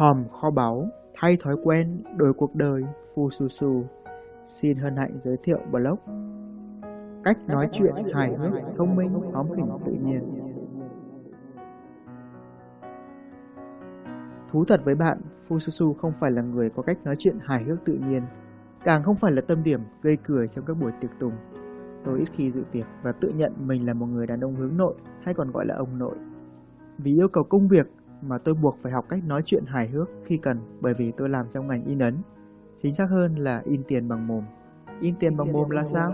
[0.00, 2.82] Hòm kho báu, thay thói quen, đổi cuộc đời,
[3.14, 3.84] Phu Su Su.
[4.46, 5.98] Xin hân hạnh giới thiệu blog.
[7.24, 10.20] Cách nói chuyện hài hước, thông minh, hóm hình tự nhiên.
[14.48, 17.38] Thú thật với bạn, Phu Su Su không phải là người có cách nói chuyện
[17.40, 18.22] hài hước tự nhiên,
[18.84, 21.34] càng không phải là tâm điểm gây cười trong các buổi tiệc tùng.
[22.04, 24.76] Tôi ít khi dự tiệc và tự nhận mình là một người đàn ông hướng
[24.76, 26.16] nội hay còn gọi là ông nội.
[26.98, 27.86] Vì yêu cầu công việc
[28.22, 31.28] mà tôi buộc phải học cách nói chuyện hài hước khi cần bởi vì tôi
[31.28, 32.16] làm trong ngành in ấn.
[32.76, 34.44] Chính xác hơn là in tiền bằng mồm.
[35.00, 36.10] In tiền bằng mồm là sao?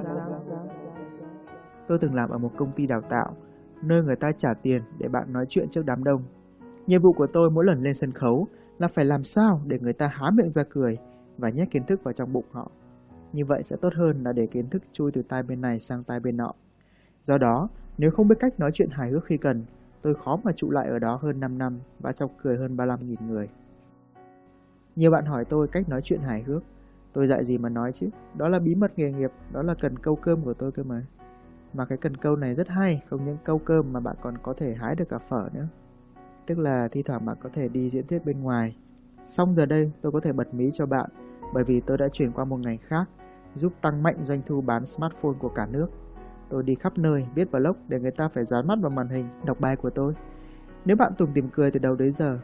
[1.88, 3.36] Tôi từng làm ở một công ty đào tạo,
[3.82, 6.22] nơi người ta trả tiền để bạn nói chuyện trước đám đông.
[6.86, 8.46] Nhiệm vụ của tôi mỗi lần lên sân khấu
[8.78, 10.98] là phải làm sao để người ta há miệng ra cười
[11.38, 12.70] và nhét kiến thức vào trong bụng họ.
[13.32, 16.04] Như vậy sẽ tốt hơn là để kiến thức chui từ tai bên này sang
[16.04, 16.52] tai bên nọ.
[17.22, 19.64] Do đó, nếu không biết cách nói chuyện hài hước khi cần,
[20.06, 23.16] tôi khó mà trụ lại ở đó hơn 5 năm và chọc cười hơn 35.000
[23.28, 23.48] người.
[24.96, 26.62] Nhiều bạn hỏi tôi cách nói chuyện hài hước.
[27.12, 29.98] Tôi dạy gì mà nói chứ, đó là bí mật nghề nghiệp, đó là cần
[29.98, 31.06] câu cơm của tôi cơ mà.
[31.72, 34.54] Mà cái cần câu này rất hay, không những câu cơm mà bạn còn có
[34.54, 35.68] thể hái được cả phở nữa.
[36.46, 38.76] Tức là thi thoảng bạn có thể đi diễn thuyết bên ngoài.
[39.24, 41.10] Xong giờ đây tôi có thể bật mí cho bạn
[41.54, 43.08] bởi vì tôi đã chuyển qua một ngành khác,
[43.54, 45.88] giúp tăng mạnh doanh thu bán smartphone của cả nước.
[46.48, 49.28] Tôi đi khắp nơi viết blog để người ta phải dán mắt vào màn hình
[49.44, 50.14] đọc bài của tôi.
[50.84, 52.38] Nếu bạn tùng tìm cười từ đầu đến giờ,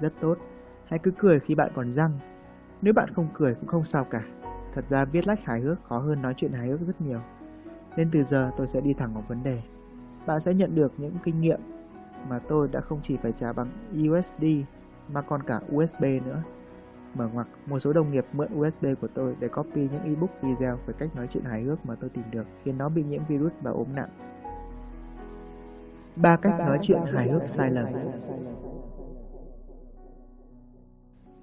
[0.00, 0.38] rất tốt.
[0.84, 2.18] Hãy cứ cười khi bạn còn răng.
[2.82, 4.24] Nếu bạn không cười cũng không sao cả.
[4.72, 7.20] Thật ra viết lách hài hước khó hơn nói chuyện hài hước rất nhiều.
[7.96, 9.62] Nên từ giờ tôi sẽ đi thẳng vào vấn đề.
[10.26, 11.60] Bạn sẽ nhận được những kinh nghiệm
[12.28, 13.70] mà tôi đã không chỉ phải trả bằng
[14.08, 14.44] USD
[15.08, 16.42] mà còn cả USB nữa.
[17.14, 20.78] Mở ngoặc, một số đồng nghiệp mượn USB của tôi để copy những ebook video
[20.86, 23.52] về cách nói chuyện hài hước mà tôi tìm được khiến nó bị nhiễm virus
[23.62, 24.10] và ốm nặng.
[26.16, 27.84] Ba cách nói chuyện hài hước sai lầm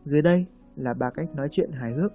[0.04, 2.14] Dưới đây là ba cách nói chuyện hài hước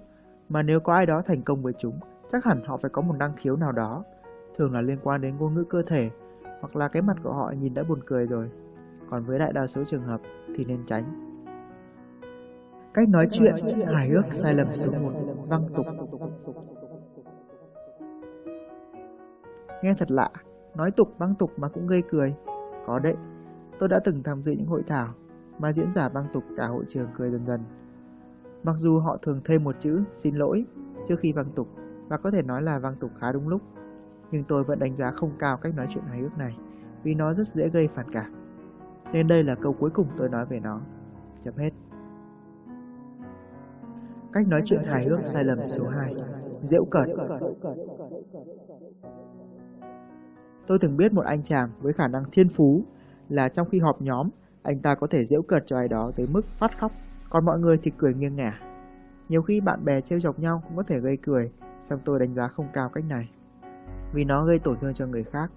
[0.49, 3.15] mà nếu có ai đó thành công với chúng, chắc hẳn họ phải có một
[3.19, 4.03] năng khiếu nào đó,
[4.57, 6.09] thường là liên quan đến ngôn ngữ cơ thể
[6.61, 8.49] hoặc là cái mặt của họ nhìn đã buồn cười rồi.
[9.09, 10.21] Còn với đại đa số trường hợp
[10.55, 11.30] thì nên tránh.
[12.93, 13.53] Cách nói chuyện
[13.93, 14.97] hài hước sai lầm số 1
[15.47, 15.85] Văng tục
[19.83, 20.29] Nghe thật lạ,
[20.75, 22.35] nói tục văng tục mà cũng gây cười.
[22.85, 23.15] Có đấy,
[23.79, 25.13] tôi đã từng tham dự những hội thảo
[25.59, 27.61] mà diễn giả văng tục cả hội trường cười dần dần.
[28.63, 30.65] Mặc dù họ thường thêm một chữ xin lỗi
[31.07, 31.67] trước khi văng tục
[32.07, 33.61] và có thể nói là văng tục khá đúng lúc,
[34.31, 36.57] nhưng tôi vẫn đánh giá không cao cách nói chuyện hài hước này
[37.03, 38.33] vì nó rất dễ gây phản cảm.
[39.13, 40.81] Nên đây là câu cuối cùng tôi nói về nó.
[41.43, 41.71] Chấm hết.
[44.33, 46.13] Cách nói chuyện hài hước sai lầm số 2
[46.61, 47.05] Diễu cợt
[50.67, 52.83] Tôi từng biết một anh chàng với khả năng thiên phú
[53.29, 54.29] là trong khi họp nhóm,
[54.63, 56.91] anh ta có thể giễu cợt cho ai đó tới mức phát khóc,
[57.29, 58.59] còn mọi người thì cười nghiêng ngả.
[59.29, 62.33] Nhiều khi bạn bè trêu chọc nhau cũng có thể gây cười, song tôi đánh
[62.33, 63.29] giá không cao cách này.
[64.13, 65.51] Vì nó gây tổn thương cho người khác,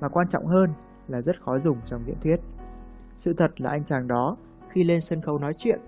[0.00, 0.70] mà quan trọng hơn
[1.08, 2.40] là rất khó dùng trong diễn thuyết.
[3.16, 4.36] Sự thật là anh chàng đó,
[4.68, 5.80] khi lên sân khấu nói chuyện,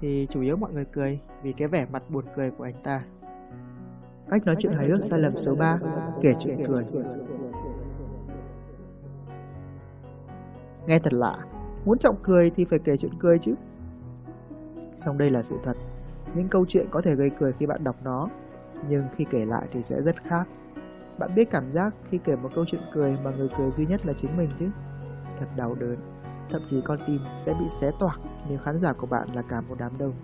[0.00, 3.02] thì chủ yếu mọi người cười vì cái vẻ mặt buồn cười của anh ta.
[4.30, 5.78] Cách nói chuyện hài hước sai lầm số 3,
[6.22, 6.84] kể chuyện cười.
[10.86, 11.38] Nghe thật lạ,
[11.84, 13.54] muốn trọng cười thì phải kể chuyện cười chứ.
[14.96, 15.76] Xong đây là sự thật,
[16.34, 18.28] những câu chuyện có thể gây cười khi bạn đọc nó,
[18.88, 20.48] nhưng khi kể lại thì sẽ rất khác.
[21.18, 24.06] Bạn biết cảm giác khi kể một câu chuyện cười mà người cười duy nhất
[24.06, 24.70] là chính mình chứ?
[25.38, 25.96] Thật đau đớn,
[26.50, 29.60] thậm chí con tim sẽ bị xé toạc nếu khán giả của bạn là cả
[29.60, 30.14] một đám đông.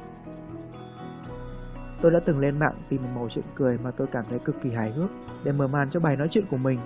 [2.00, 4.60] Tôi đã từng lên mạng tìm một mẫu chuyện cười mà tôi cảm thấy cực
[4.62, 5.10] kỳ hài hước
[5.44, 6.78] để mở màn cho bài nói chuyện của mình.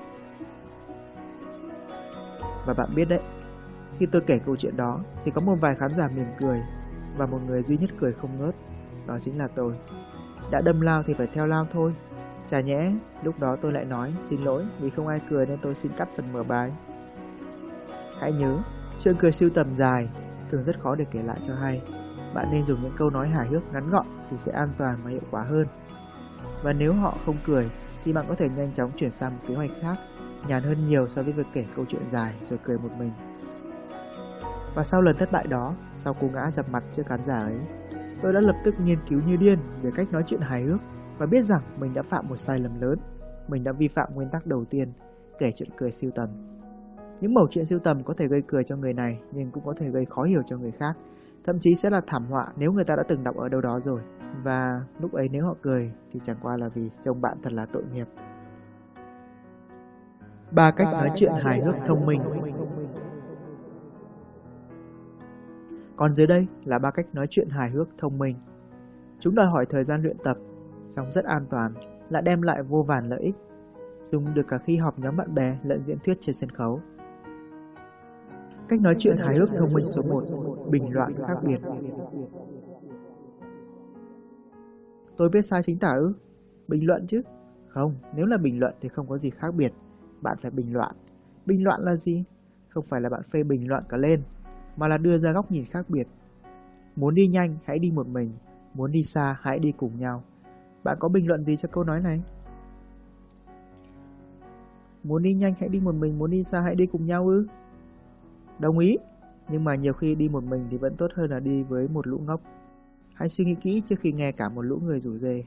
[2.67, 3.21] Và bạn biết đấy,
[3.99, 6.63] khi tôi kể câu chuyện đó thì có một vài khán giả mỉm cười
[7.17, 8.55] và một người duy nhất cười không ngớt,
[9.07, 9.75] đó chính là tôi.
[10.51, 11.95] Đã đâm lao thì phải theo lao thôi.
[12.47, 12.93] Chả nhẽ,
[13.23, 16.09] lúc đó tôi lại nói xin lỗi vì không ai cười nên tôi xin cắt
[16.17, 16.73] phần mở bài.
[18.21, 18.59] Hãy nhớ,
[19.05, 20.09] chuyện cười siêu tầm dài
[20.51, 21.83] thường rất khó để kể lại cho hay.
[22.34, 25.10] Bạn nên dùng những câu nói hài hước ngắn gọn thì sẽ an toàn và
[25.10, 25.66] hiệu quả hơn.
[26.65, 27.71] Và nếu họ không cười
[28.04, 29.97] thì bạn có thể nhanh chóng chuyển sang một kế hoạch khác,
[30.48, 33.13] nhàn hơn nhiều so với việc kể câu chuyện dài rồi cười một mình.
[34.75, 37.60] Và sau lần thất bại đó, sau cú ngã dập mặt trước khán giả ấy,
[38.22, 40.81] tôi đã lập tức nghiên cứu như điên về cách nói chuyện hài hước
[41.19, 42.98] và biết rằng mình đã phạm một sai lầm lớn.
[43.48, 44.93] Mình đã vi phạm nguyên tắc đầu tiên,
[45.39, 46.56] kể chuyện cười siêu tầm.
[47.21, 49.74] Những mẩu chuyện siêu tầm có thể gây cười cho người này nhưng cũng có
[49.77, 50.97] thể gây khó hiểu cho người khác.
[51.45, 53.80] Thậm chí sẽ là thảm họa nếu người ta đã từng đọc ở đâu đó
[53.80, 54.01] rồi.
[54.42, 57.66] Và lúc ấy nếu họ cười thì chẳng qua là vì chồng bạn thật là
[57.66, 58.07] tội nghiệp.
[60.51, 62.21] Ba cách nói chuyện hài hước thông minh
[65.97, 68.36] Còn dưới đây là ba cách nói chuyện hài hước thông minh.
[69.19, 70.36] Chúng đòi hỏi thời gian luyện tập,
[70.89, 71.74] song rất an toàn,
[72.10, 73.34] lại đem lại vô vàn lợi ích.
[74.07, 76.80] Dùng được cả khi họp nhóm bạn bè lẫn diễn thuyết trên sân khấu.
[78.68, 80.22] Cách nói chuyện hài hước thông minh số 1,
[80.71, 81.60] bình luận khác biệt.
[85.16, 86.13] Tôi biết sai chính tả ư?
[86.68, 87.22] Bình luận chứ?
[87.68, 89.72] Không, nếu là bình luận thì không có gì khác biệt.
[90.21, 90.97] Bạn phải bình luận.
[91.47, 92.24] Bình luận là gì?
[92.68, 94.22] Không phải là bạn phê bình luận cả lên,
[94.77, 96.09] mà là đưa ra góc nhìn khác biệt.
[96.97, 98.33] Muốn đi nhanh, hãy đi một mình.
[98.74, 100.22] Muốn đi xa, hãy đi cùng nhau.
[100.84, 102.22] Bạn có bình luận gì cho câu nói này?
[105.04, 107.47] Muốn đi nhanh hãy đi một mình, muốn đi xa hãy đi cùng nhau ư?
[108.59, 108.99] Đồng ý,
[109.49, 112.07] nhưng mà nhiều khi đi một mình thì vẫn tốt hơn là đi với một
[112.07, 112.41] lũ ngốc.
[113.15, 115.45] Hãy suy nghĩ kỹ trước khi nghe cả một lũ người rủ dê.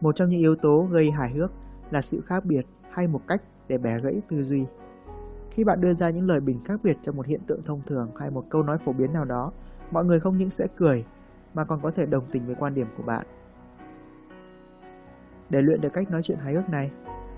[0.00, 1.52] Một trong những yếu tố gây hài hước
[1.90, 4.66] là sự khác biệt hay một cách để bẻ gãy tư duy.
[5.50, 8.10] Khi bạn đưa ra những lời bình khác biệt cho một hiện tượng thông thường
[8.16, 9.52] hay một câu nói phổ biến nào đó,
[9.90, 11.04] mọi người không những sẽ cười
[11.54, 13.26] mà còn có thể đồng tình với quan điểm của bạn.
[15.50, 16.90] Để luyện được cách nói chuyện hài hước này,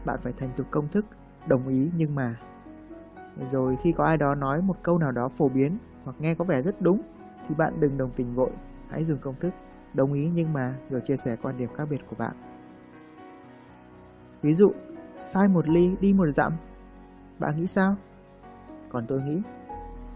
[0.05, 1.07] bạn phải thành thục công thức
[1.47, 2.37] đồng ý nhưng mà.
[3.51, 6.45] Rồi khi có ai đó nói một câu nào đó phổ biến hoặc nghe có
[6.45, 7.01] vẻ rất đúng
[7.49, 8.51] thì bạn đừng đồng tình vội,
[8.91, 9.55] hãy dùng công thức
[9.95, 12.37] đồng ý nhưng mà rồi chia sẻ quan điểm khác biệt của bạn.
[14.43, 14.73] Ví dụ,
[15.25, 16.53] sai một ly đi một dặm.
[17.39, 17.97] Bạn nghĩ sao?
[18.89, 19.43] Còn tôi nghĩ,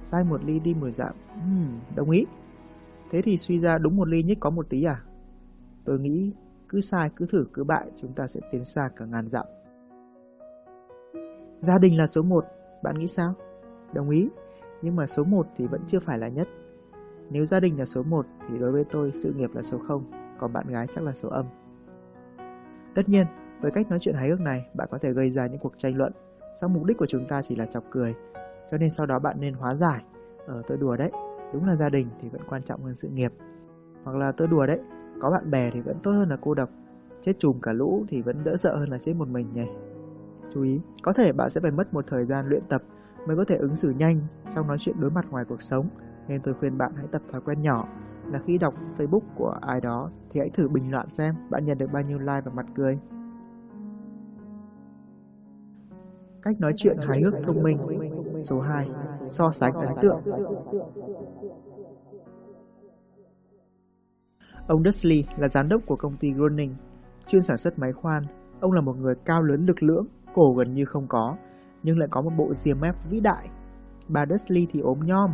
[0.03, 1.13] sai một ly đi một dặm.
[1.35, 2.27] Hmm, đồng ý.
[3.11, 5.03] Thế thì suy ra đúng một ly nhích có một tí à?
[5.85, 6.33] Tôi nghĩ
[6.69, 9.47] cứ sai cứ thử cứ bại chúng ta sẽ tiến xa cả ngàn dặm.
[11.61, 12.45] Gia đình là số 1,
[12.83, 13.35] bạn nghĩ sao?
[13.93, 14.31] Đồng ý,
[14.83, 16.49] nhưng mà số 1 thì vẫn chưa phải là nhất.
[17.31, 20.05] Nếu gia đình là số 1 thì đối với tôi sự nghiệp là số 0,
[20.39, 21.47] còn bạn gái chắc là số âm.
[22.95, 23.27] Tất nhiên,
[23.61, 25.97] với cách nói chuyện hài hước này, bạn có thể gây ra những cuộc tranh
[25.97, 26.13] luận.
[26.61, 28.15] Song mục đích của chúng ta chỉ là chọc cười,
[28.71, 30.03] cho nên sau đó bạn nên hóa giải.
[30.47, 31.11] Ờ, tôi đùa đấy,
[31.53, 33.33] đúng là gia đình thì vẫn quan trọng hơn sự nghiệp.
[34.05, 34.81] Hoặc là tôi đùa đấy,
[35.21, 36.69] có bạn bè thì vẫn tốt hơn là cô độc.
[37.21, 39.67] Chết chùm cả lũ thì vẫn đỡ sợ hơn là chết một mình nhỉ.
[40.55, 42.83] Chú ý, có thể bạn sẽ phải mất một thời gian luyện tập
[43.27, 44.17] mới có thể ứng xử nhanh
[44.55, 45.89] trong nói chuyện đối mặt ngoài cuộc sống.
[46.29, 47.89] Nên tôi khuyên bạn hãy tập thói quen nhỏ
[48.33, 51.79] là khi đọc Facebook của ai đó thì hãy thử bình luận xem bạn nhận
[51.79, 52.99] được bao nhiêu like và mặt cười.
[56.43, 57.79] Cách nói chuyện hài hước thông minh
[58.39, 58.89] Số 2
[59.27, 60.21] So sánh ấn tượng
[64.67, 66.75] Ông Dudley là giám đốc của công ty Groning,
[67.27, 68.23] chuyên sản xuất máy khoan.
[68.61, 70.07] Ông là một người cao lớn lực lưỡng,
[70.39, 71.37] cổ gần như không có,
[71.83, 73.49] nhưng lại có một bộ diềm mép vĩ đại.
[74.09, 75.31] Bà Dudley thì ốm nhom,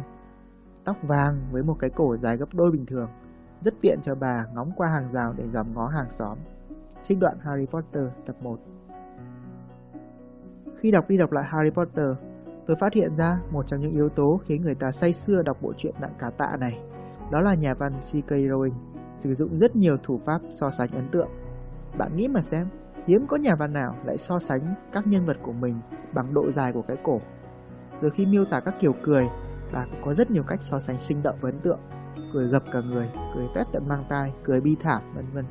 [0.85, 3.09] tóc vàng với một cái cổ dài gấp đôi bình thường,
[3.61, 6.39] rất tiện cho bà ngóng qua hàng rào để dòm ngó hàng xóm.
[7.03, 8.59] Trích đoạn Harry Potter tập 1
[10.77, 12.07] Khi đọc đi đọc lại Harry Potter,
[12.67, 15.57] tôi phát hiện ra một trong những yếu tố khiến người ta say sưa đọc
[15.63, 16.79] bộ truyện nặng cả tạ này.
[17.31, 18.31] Đó là nhà văn J.K.
[18.31, 18.75] Rowling
[19.17, 21.29] sử dụng rất nhiều thủ pháp so sánh ấn tượng.
[21.99, 22.67] Bạn nghĩ mà xem,
[23.07, 25.81] hiếm có nhà văn nào lại so sánh các nhân vật của mình
[26.13, 27.21] bằng độ dài của cái cổ.
[28.01, 29.27] Rồi khi miêu tả các kiểu cười,
[29.73, 31.81] bà cũng có rất nhiều cách so sánh sinh động và ấn tượng.
[32.33, 35.45] Cười gập cả người, cười tét tận mang tai, cười bi thảm, vân vân.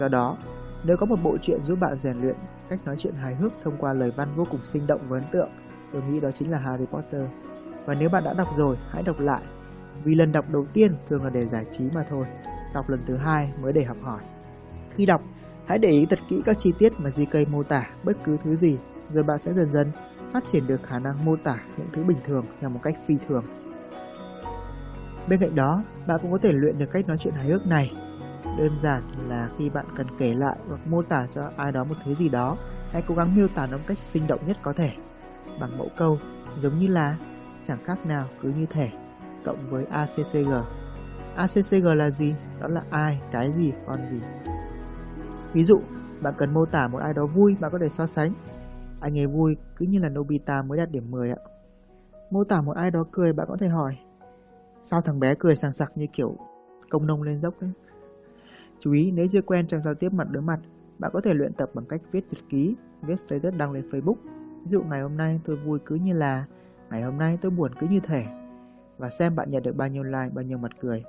[0.00, 0.36] Do đó,
[0.84, 2.36] nếu có một bộ truyện giúp bạn rèn luyện
[2.68, 5.24] cách nói chuyện hài hước thông qua lời văn vô cùng sinh động và ấn
[5.32, 5.48] tượng,
[5.92, 7.22] tôi nghĩ đó chính là Harry Potter.
[7.84, 9.40] Và nếu bạn đã đọc rồi, hãy đọc lại
[10.04, 12.26] vì lần đọc đầu tiên thường là để giải trí mà thôi,
[12.74, 14.20] đọc lần thứ hai mới để học hỏi.
[14.90, 15.22] Khi đọc,
[15.70, 18.56] hãy để ý thật kỹ các chi tiết mà GK mô tả bất cứ thứ
[18.56, 18.78] gì,
[19.12, 19.92] rồi bạn sẽ dần dần
[20.32, 23.14] phát triển được khả năng mô tả những thứ bình thường theo một cách phi
[23.28, 23.44] thường.
[25.28, 27.92] Bên cạnh đó, bạn cũng có thể luyện được cách nói chuyện hài hước này.
[28.58, 31.96] Đơn giản là khi bạn cần kể lại hoặc mô tả cho ai đó một
[32.04, 32.56] thứ gì đó,
[32.92, 34.90] hãy cố gắng miêu tả nó một cách sinh động nhất có thể.
[35.60, 36.18] Bằng mẫu câu,
[36.58, 37.16] giống như là
[37.64, 38.90] chẳng khác nào cứ như thể
[39.44, 40.52] cộng với ACCG.
[41.36, 42.34] ACCG là gì?
[42.60, 44.20] Đó là ai, cái gì, con gì.
[45.52, 45.80] Ví dụ,
[46.22, 48.32] bạn cần mô tả một ai đó vui, bạn có thể so sánh.
[49.00, 51.36] Anh ấy vui cứ như là Nobita mới đạt điểm 10 ạ.
[52.30, 53.96] Mô tả một ai đó cười, bạn có thể hỏi.
[54.82, 56.36] Sao thằng bé cười sảng sặc như kiểu
[56.90, 57.70] công nông lên dốc ấy?
[58.78, 60.60] Chú ý nếu chưa quen trong giao tiếp mặt đối mặt,
[60.98, 64.16] bạn có thể luyện tập bằng cách viết nhật ký, viết status đăng lên Facebook.
[64.64, 66.44] Ví dụ ngày hôm nay tôi vui cứ như là,
[66.90, 68.24] ngày hôm nay tôi buồn cứ như thể,
[68.98, 71.04] và xem bạn nhận được bao nhiêu like, bao nhiêu mặt cười.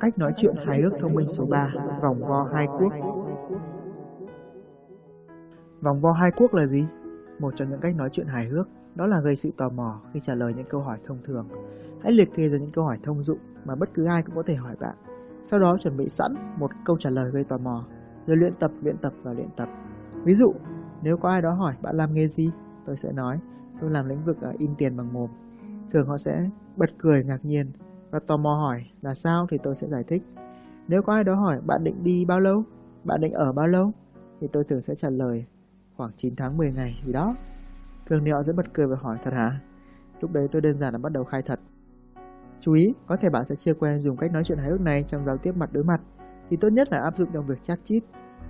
[0.00, 1.72] Cách nói chuyện hài hước thông minh số 3,
[2.02, 2.92] vòng vo hai quốc.
[5.80, 6.86] Vòng vo hai quốc là gì?
[7.38, 10.20] Một trong những cách nói chuyện hài hước đó là gây sự tò mò khi
[10.20, 11.48] trả lời những câu hỏi thông thường.
[12.02, 14.42] Hãy liệt kê ra những câu hỏi thông dụng mà bất cứ ai cũng có
[14.42, 14.94] thể hỏi bạn.
[15.42, 17.84] Sau đó chuẩn bị sẵn một câu trả lời gây tò mò,
[18.26, 19.68] rồi luyện tập, luyện tập và luyện tập.
[20.24, 20.54] Ví dụ,
[21.02, 22.50] nếu có ai đó hỏi bạn làm nghề gì,
[22.86, 23.40] tôi sẽ nói
[23.80, 25.30] tôi làm lĩnh vực à, in tiền bằng mồm
[25.92, 27.72] Thường họ sẽ bật cười ngạc nhiên
[28.16, 30.22] và tò mò hỏi là sao thì tôi sẽ giải thích.
[30.88, 32.62] Nếu có ai đó hỏi bạn định đi bao lâu,
[33.04, 33.92] bạn định ở bao lâu,
[34.40, 35.44] thì tôi thường sẽ trả lời
[35.96, 37.36] khoảng 9 tháng 10 ngày gì đó.
[38.06, 39.60] Thường thì họ sẽ bật cười và hỏi thật hả?
[40.20, 41.60] Lúc đấy tôi đơn giản là bắt đầu khai thật.
[42.60, 45.02] Chú ý, có thể bạn sẽ chưa quen dùng cách nói chuyện hài hước này
[45.02, 46.00] trong giao tiếp mặt đối mặt,
[46.50, 48.02] thì tốt nhất là áp dụng trong việc chat chít.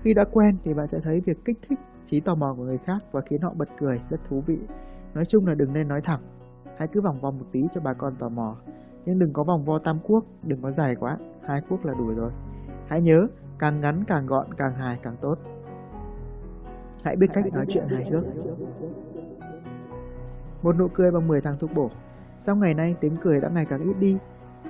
[0.03, 2.79] Khi đã quen thì bạn sẽ thấy việc kích thích trí tò mò của người
[2.79, 4.59] khác và khiến họ bật cười rất thú vị.
[5.15, 6.21] Nói chung là đừng nên nói thẳng,
[6.79, 8.57] hãy cứ vòng vòng một tí cho bà con tò mò.
[9.07, 12.15] Nhưng đừng có vòng vo tam quốc, đừng có dài quá, hai quốc là đủ
[12.15, 12.31] rồi.
[12.87, 13.27] Hãy nhớ,
[13.59, 15.39] càng ngắn càng gọn càng hài càng tốt.
[17.05, 18.25] Hãy biết cách nói chuyện hài hước.
[20.63, 21.91] Một nụ cười bằng 10 thang thuốc bổ.
[22.41, 24.19] Sau ngày nay tiếng cười đã ngày càng ít đi,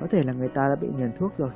[0.01, 1.51] có thể là người ta đã bị nhờn thuốc rồi.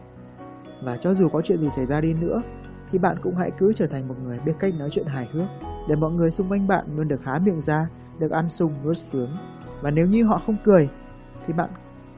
[0.84, 2.42] Và cho dù có chuyện gì xảy ra đi nữa,
[2.90, 5.46] thì bạn cũng hãy cứ trở thành một người biết cách nói chuyện hài hước,
[5.88, 8.98] để mọi người xung quanh bạn luôn được há miệng ra, được ăn sung nuốt
[8.98, 9.30] sướng.
[9.82, 10.88] Và nếu như họ không cười,
[11.46, 11.70] thì bạn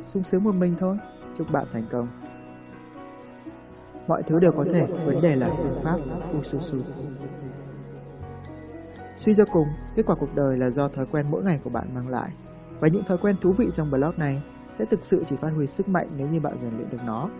[0.04, 0.96] sung sướng một mình thôi.
[1.38, 2.08] Chúc bạn thành công.
[4.08, 5.98] Mọi thứ đều có thể, vấn đề là phương pháp
[6.32, 6.82] Fususu.
[9.18, 11.94] Suy cho cùng, kết quả cuộc đời là do thói quen mỗi ngày của bạn
[11.94, 12.30] mang lại.
[12.80, 14.42] Và những thói quen thú vị trong blog này
[14.72, 17.30] sẽ thực sự chỉ phát huy sức mạnh nếu như bạn rèn luyện được nó.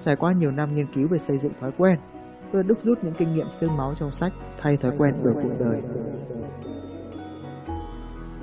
[0.00, 1.98] Trải qua nhiều năm nghiên cứu về xây dựng thói quen,
[2.52, 5.34] tôi đã đúc rút những kinh nghiệm xương máu trong sách thay thói quen đổi
[5.34, 5.82] cuộc đời.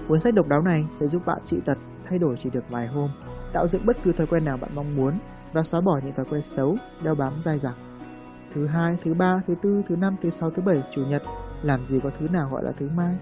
[0.09, 2.87] Cuốn sách độc đáo này sẽ giúp bạn trị tật thay đổi chỉ được vài
[2.87, 3.09] hôm,
[3.53, 5.19] tạo dựng bất cứ thói quen nào bạn mong muốn
[5.53, 7.77] và xóa bỏ những thói quen xấu đeo bám dai dẳng.
[8.53, 11.21] Thứ hai, thứ ba, thứ tư, thứ năm, thứ sáu, thứ bảy, chủ nhật,
[11.61, 13.17] làm gì có thứ nào gọi là thứ mai.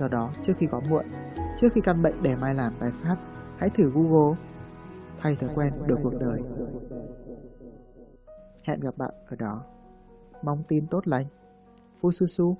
[0.00, 1.04] Do đó, trước khi có muộn,
[1.56, 3.16] trước khi căn bệnh để mai làm tái phát,
[3.58, 4.36] hãy thử Google
[5.20, 6.40] thay thói quen đổi cuộc đời.
[8.64, 9.62] Hẹn gặp bạn ở đó.
[10.42, 11.26] Mong tin tốt lành.
[12.00, 12.54] Fususu